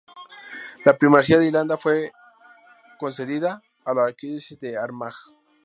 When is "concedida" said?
2.99-3.61